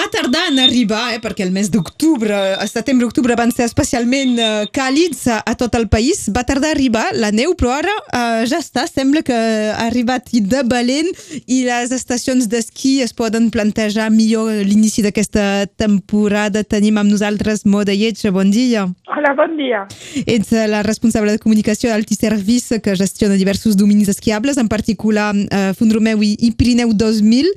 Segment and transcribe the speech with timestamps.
[0.00, 2.36] va tardar en arribar, eh, perquè el mes d'octubre,
[2.70, 6.22] setembre-octubre van ser especialment eh, càlids a, a tot el país.
[6.32, 8.86] Va tardar a arribar la neu, però ara eh, ja està.
[8.88, 11.10] Sembla que ha arribat de valent
[11.44, 16.64] i les estacions d'esquí es poden plantejar millor l'inici d'aquesta temporada.
[16.64, 18.32] Tenim amb nosaltres Moda Lletja.
[18.32, 18.86] Bon dia.
[19.10, 19.84] Hola, bon dia.
[20.24, 26.24] Ets la responsable de comunicació d'Altiservice que gestiona diversos dominis esquiables, en particular eh, Fondromeu
[26.24, 27.52] i, i Pirineu 2000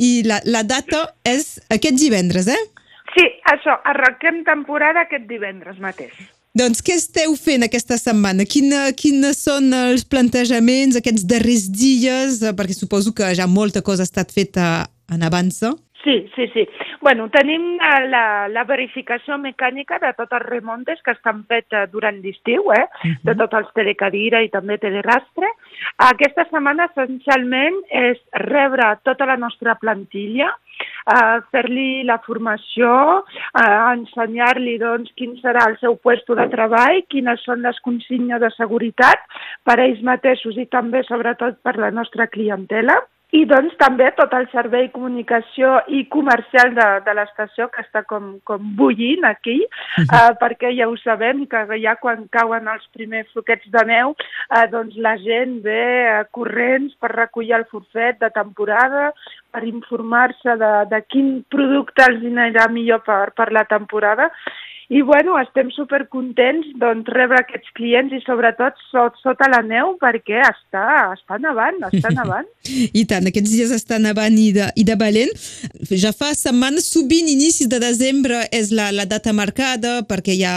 [0.00, 2.60] i la, la data és aquest divendres, eh?
[3.14, 6.14] Sí, això, arrenquem temporada aquest divendres mateix.
[6.56, 8.46] Doncs què esteu fent aquesta setmana?
[8.48, 12.40] Quina, quines són els plantejaments aquests darrers dies?
[12.58, 15.74] Perquè suposo que ja molta cosa ha estat feta en avança.
[16.02, 16.66] Sí, sí, sí.
[17.02, 22.22] Bueno, tenim la, la, la verificació mecànica de tots els remontes que estan fets durant
[22.24, 22.86] l'estiu, eh?
[22.86, 23.18] Uh -huh.
[23.28, 25.52] de tots els telecadira i també telerastre.
[25.98, 32.88] Aquesta setmana, essencialment, és rebre tota la nostra plantilla, uh, fer-li la formació,
[33.20, 38.50] uh, ensenyar-li doncs, quin serà el seu puesto de treball, quines són les consignes de
[38.50, 39.18] seguretat
[39.64, 43.02] per a ells mateixos i també, sobretot, per la nostra clientela
[43.36, 48.32] i doncs també tot el servei comunicació i comercial de, de l'estació que està com,
[48.48, 50.30] com bullint aquí, uh -huh.
[50.30, 54.66] uh, perquè ja ho sabem que ja quan cauen els primers floquets de neu, uh,
[54.70, 59.12] doncs la gent ve uh, corrents per recollir el forfet de temporada,
[59.52, 64.30] per informar-se de, de quin producte els anirà millor per, per la temporada
[64.90, 70.40] i bueno, estem supercontents doncs, rebre aquests clients i sobretot sot, sota la neu perquè
[70.42, 72.48] està, està nevant, està nevant.
[72.66, 75.30] I tant, aquests dies està nevant i de, i de valent.
[75.94, 80.56] Ja fa setmanes, sovint inicis de desembre és la, la data marcada perquè hi ha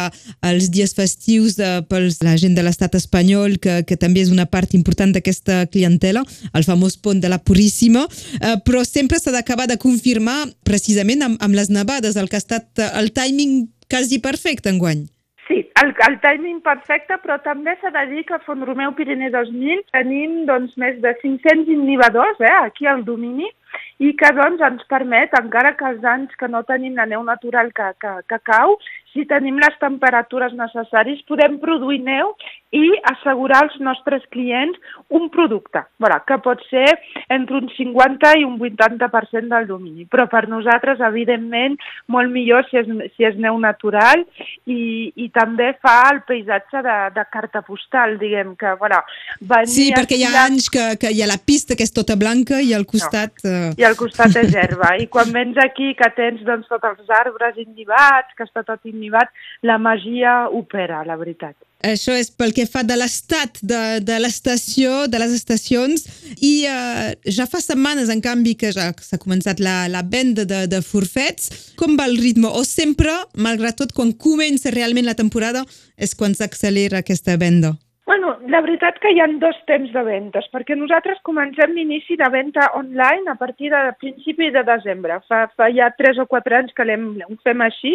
[0.49, 4.47] els dies festius de, pels la gent de l'estat espanyol que, que també és una
[4.49, 6.25] part important d'aquesta clientela,
[6.57, 8.07] el famós pont de la Puríssima,
[8.41, 12.45] eh, però sempre s'ha d'acabar de confirmar precisament amb, amb les nevades, el que ha
[12.47, 15.05] estat el timing quasi perfecte enguany.
[15.47, 19.83] Sí, el, el timing perfecte, però també s'ha de dir que a Romeu Pirineu 2000
[19.91, 23.49] tenim doncs, més de 500 inhibidors eh, aquí al domini
[23.99, 27.73] i que doncs, ens permet, encara que els anys que no tenim la neu natural
[27.75, 28.77] que, que, que cau,
[29.13, 32.33] si tenim les temperatures necessàries, podem produir neu
[32.73, 34.79] i assegurar als nostres clients
[35.13, 36.87] un producte, voilà, que pot ser
[37.29, 40.07] entre un 50 i un 80% del domini.
[40.09, 41.77] Però per nosaltres, evidentment,
[42.09, 44.25] molt millor si és, si és neu natural
[44.65, 49.03] i, i també fa el paisatge de, de carta postal, diguem que, voilà,
[49.69, 52.59] Sí, perquè hi ha anys que, que hi ha la pista que és tota blanca
[52.63, 53.37] i al costat...
[53.45, 53.53] No.
[53.69, 53.77] Uh...
[53.77, 54.93] I al costat és herba.
[54.97, 59.02] I quan vens aquí que tens doncs, tots els arbres indivats, que està tot indivat,
[59.03, 59.35] Nivat,
[59.67, 61.55] la magia opera, la veritat.
[61.83, 66.05] Això és pel que fa de l'estat de, de l'estació, de les estacions,
[66.39, 70.63] i uh, ja fa setmanes, en canvi, que ja s'ha començat la, la venda de,
[70.71, 71.73] de forfets.
[71.79, 72.47] Com va el ritme?
[72.47, 75.65] O sempre, malgrat tot, quan comença realment la temporada,
[75.99, 77.75] és quan s'accelera aquesta venda?
[78.51, 82.65] La veritat que hi ha dos temps de ventes, perquè nosaltres comencem l'inici de venda
[82.75, 85.21] online a partir de principi de desembre.
[85.29, 87.93] Fa, fa ja 3 o 4 anys que ho fem així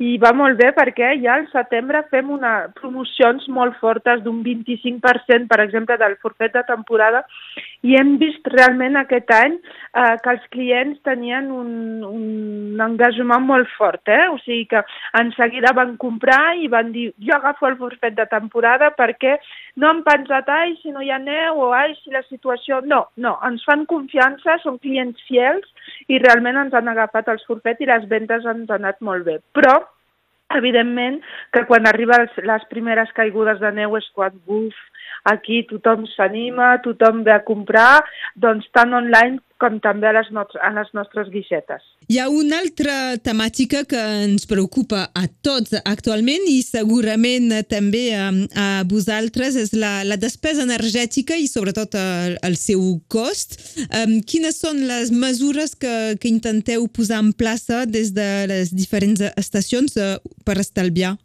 [0.00, 5.50] i va molt bé perquè ja al setembre fem una, promocions molt fortes d'un 25%,
[5.52, 7.26] per exemple, del forfet de temporada
[7.84, 11.70] i hem vist realment aquest any eh, que els clients tenien un,
[12.08, 14.24] un engagement molt fort, eh?
[14.32, 14.80] o sigui que
[15.20, 19.36] en seguida van comprar i van dir jo agafo el forfet de temporada perquè
[19.80, 22.80] no han pensat, ai, si no hi ha neu o ai, si la situació...
[22.88, 27.82] No, no, ens fan confiança, són clients fiels i realment ens han agafat els forfets
[27.82, 29.38] i les ventes ens han anat molt bé.
[29.56, 29.78] Però
[30.56, 31.20] evidentment
[31.54, 34.76] que quan arriben les primeres caigudes de neu és quan, buf,
[35.30, 38.04] aquí tothom s'anima, tothom ve a comprar,
[38.36, 41.82] doncs tant online com també a les, a les nostres guixetes.
[42.14, 48.28] Hi ha una altra temàtica que ens preocupa a tots actualment i segurament també a,
[48.54, 53.58] a vosaltres és la, la despesa energètica i sobretot el, el seu cost.
[53.88, 59.26] Um, quines són les mesures que, que intenteu posar en plaça des de les diferents
[59.34, 61.16] estacions uh, per estalviar?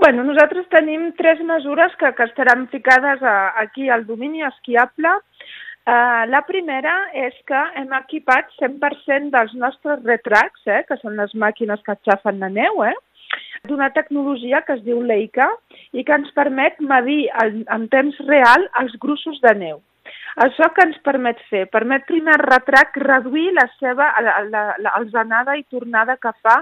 [0.00, 5.18] Bueno, nosaltres tenim tres mesures que, que estaran ficades a, aquí al domini esquiable.
[5.88, 11.32] Uh, la primera és que hem equipat 100% dels nostres retracts, eh, que són les
[11.32, 12.92] màquines que xafen la neu, eh,
[13.64, 15.46] d'una tecnologia que es diu Leica
[15.96, 19.80] i que ens permet medir en, en temps real els grossos de neu.
[20.44, 21.64] Això que ens permet fer?
[21.72, 25.16] Permet primer el retract reduir la seva, la, la, la, els
[25.56, 26.60] i tornada que fa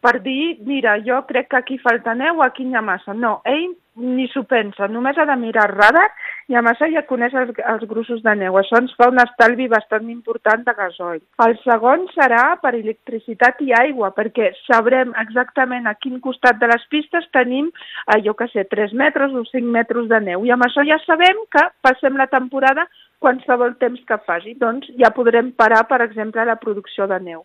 [0.00, 3.14] per dir, mira, jo crec que aquí falta neu, aquí n'hi ha massa.
[3.14, 6.06] No, ell ni s'ho pensa, només ha de mirar el radar
[6.48, 8.56] això ja coneix els, els grossos de neu.
[8.56, 11.20] Això ens fa un estalvi bastant important de gasoil.
[11.44, 16.86] El segon serà per electricitat i aigua, perquè sabrem exactament a quin costat de les
[16.88, 17.68] pistes tenim,
[18.14, 20.46] eh, jo que sé, 3 metres o 5 metres de neu.
[20.46, 24.54] I amb això ja sabem que passem la temporada qualsevol temps que faci.
[24.56, 27.44] Doncs ja podrem parar, per exemple, la producció de neu.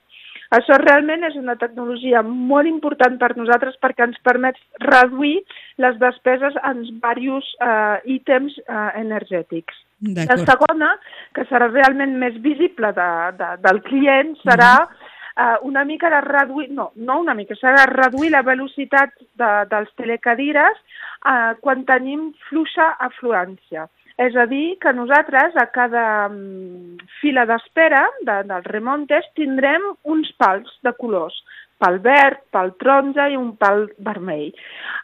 [0.53, 5.39] Això realment és una tecnologia molt important per nosaltres perquè ens permet reduir
[5.81, 9.79] les despeses en diversos eh, ítems eh, energètics.
[10.03, 10.91] La segona,
[11.33, 13.09] que serà realment més visible de,
[13.39, 18.33] de, del client, serà eh, una mica de reduir, no, no una mica, serà reduir
[18.33, 23.87] la velocitat de, dels telecadires eh, quan tenim fluixa afluència.
[24.21, 30.31] És a dir, que nosaltres a cada um, fila d'espera de, dels remontes tindrem uns
[30.39, 31.35] pals de colors,
[31.83, 34.51] pal verd, pal taronja i un pal vermell.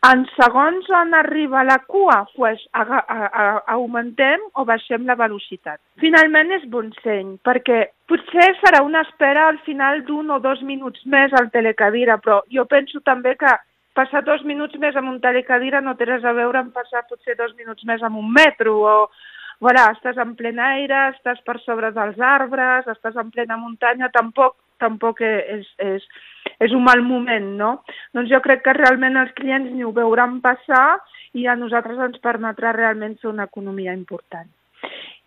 [0.07, 5.81] En segons on arriba la cua, pues, a, a, a, augmentem o baixem la velocitat.
[5.99, 11.03] Finalment és bon seny, perquè potser serà una espera al final d'un o dos minuts
[11.05, 13.57] més al telecadira, però jo penso també que
[13.99, 17.35] passar dos minuts més amb un telecadira no té res a veure amb passar potser
[17.35, 18.93] dos minuts més amb un metro o
[19.63, 24.57] voilà, estàs en ple aire, estàs per sobre dels arbres, estàs en plena muntanya, tampoc
[24.79, 26.05] tampoc és, és,
[26.63, 27.71] és un mal moment, no?
[28.15, 31.01] Doncs jo crec que realment els clients ni ho veuran passar
[31.35, 34.47] i a nosaltres ens permetrà realment fer una economia important.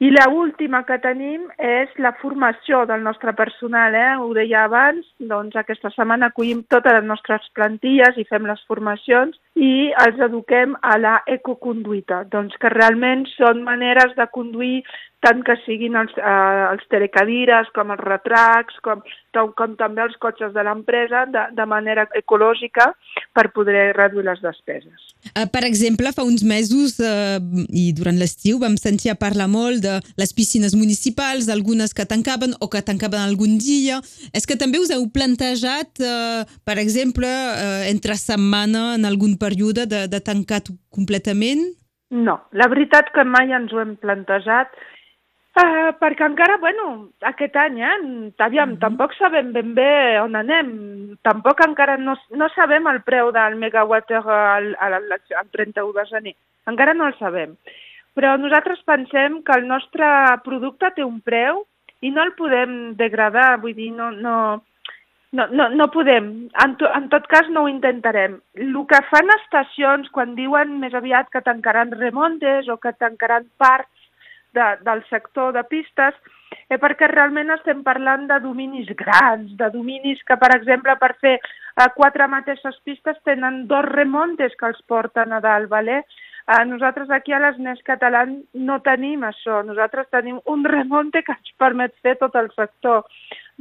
[0.01, 4.17] I la última que tenim és la formació del nostre personal, eh?
[4.19, 9.39] ho deia abans, doncs aquesta setmana acollim totes les nostres plantilles i fem les formacions
[9.55, 14.83] i els eduquem a la ecoconduita, doncs que realment són maneres de conduir
[15.23, 19.03] tant que siguin els, eh, els telecadires com els retracs, com,
[19.35, 22.91] com, com també els cotxes de l'empresa, de, de manera ecològica
[23.37, 25.09] per poder reduir les despeses.
[25.31, 27.39] Uh, per exemple, fa uns mesos uh,
[27.71, 32.57] i durant l'estiu vam sentir a parlar molt de les piscines municipals, algunes que tancaven
[32.59, 34.01] o que tancaven algun dia.
[34.35, 39.87] És que també us heu plantejat, uh, per exemple, uh, entre setmana en algun període
[39.87, 41.63] de, de tancar completament?
[42.13, 44.75] No, la veritat que mai ens ho hem plantejat
[45.53, 48.81] Uh, perquè encara, bueno, aquest any, eh, aviam, mm -hmm.
[48.81, 54.11] tampoc sabem ben bé on anem, tampoc encara no, no sabem el preu del megawatt
[54.13, 56.35] al, al, al, al 31 de gener,
[56.67, 57.57] encara no el sabem.
[58.15, 60.07] Però nosaltres pensem que el nostre
[60.43, 61.67] producte té un preu
[62.01, 64.63] i no el podem degradar, vull dir, no, no,
[65.33, 66.49] no, no, no podem.
[66.65, 68.41] En, to, en tot cas no ho intentarem.
[68.55, 74.02] El que fan estacions quan diuen més aviat que tancaran remontes o que tancaran parts
[74.55, 76.17] de, del sector de pistes,
[76.69, 81.37] eh, perquè realment estem parlant de dominis grans, de dominis que, per exemple, per fer
[81.39, 86.03] eh, quatre mateixes pistes tenen dos remontes que els porten a dalt, ¿vale?
[86.43, 91.53] Eh, nosaltres aquí a l'ESNES català no tenim això, nosaltres tenim un remonte que ens
[91.59, 93.05] permet fer tot el sector.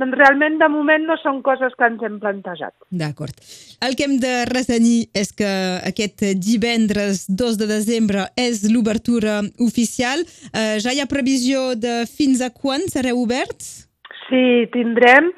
[0.02, 2.74] Doncs realment, de moment, no són coses que ens hem plantejat.
[2.90, 3.38] D'acord.
[3.86, 5.52] El que hem de ressenyir és que
[5.88, 10.26] aquest divendres 2 de desembre és l'obertura oficial.
[10.52, 13.88] Eh, ja hi ha previsió de fins a quan sereu oberts?
[14.28, 15.30] Sí, tindrem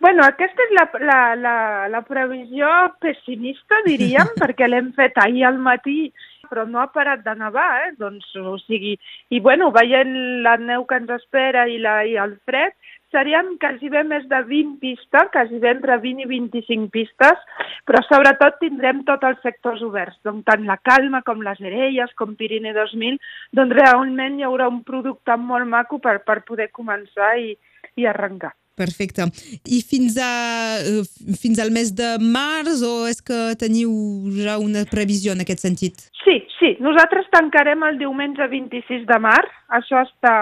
[0.00, 1.56] Bueno, aquesta és la, la, la,
[1.92, 2.66] la previsió
[3.04, 6.08] pessimista, diríem, perquè l'hem fet ahir al matí,
[6.50, 7.92] però no ha parat de nevar, eh?
[7.98, 8.96] Doncs, o sigui,
[9.30, 10.14] i bueno, veient
[10.44, 12.76] la neu que ens espera i, la, i el fred,
[13.10, 17.42] seríem quasi bé més de 20 pistes, quasi bé entre 20 i 25 pistes,
[17.88, 22.36] però sobretot tindrem tots els sectors oberts, doncs tant la Calma com les Erelles, com
[22.38, 23.18] Pirineu 2000,
[23.58, 27.54] doncs realment hi haurà un producte molt maco per, per poder començar i,
[27.98, 28.54] i arrencar.
[28.80, 29.28] Perfecte.
[29.68, 31.04] I fins, a, eh,
[31.36, 33.92] fins al mes de març o és que teniu
[34.40, 36.06] ja una previsió en aquest sentit?
[36.24, 36.70] Sí, sí.
[36.84, 39.52] Nosaltres tancarem el diumenge 26 de març.
[39.80, 40.36] Això està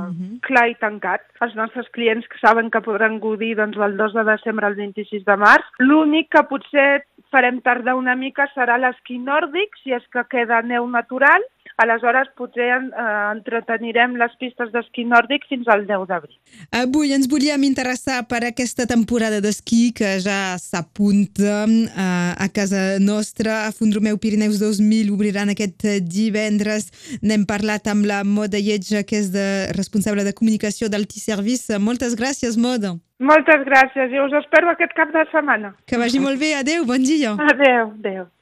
[0.00, 0.16] uh mhm.
[0.18, 0.40] -huh.
[0.46, 1.22] clar i tancat.
[1.40, 5.24] Els nostres clients que saben que podran gaudir doncs, del 2 de desembre al 26
[5.24, 5.64] de març.
[5.78, 10.86] L'únic que potser farem tardar una mica serà l'esquí nòrdic, si és que queda neu
[10.88, 11.42] natural,
[11.82, 12.80] aleshores potser eh,
[13.32, 16.36] entretenirem les pistes d'esquí nòrdic fins al 10 d'abril.
[16.76, 23.66] Avui ens volíem interessar per aquesta temporada d'esquí que ja s'apunta eh, a casa nostra.
[23.66, 26.90] A Fondromeu Pirineus 2000 obriran aquest divendres.
[27.22, 29.46] N'hem parlat amb la Moda Lletja, que és de,
[29.76, 31.78] responsable de comunicació del T-Service.
[31.82, 32.96] Moltes gràcies, Moda.
[33.20, 35.74] Moltes gràcies i us espero aquest cap de setmana.
[35.84, 36.54] Que vagi molt bé.
[36.56, 37.36] Adéu, bon dia.
[37.52, 38.30] Adéu, adéu.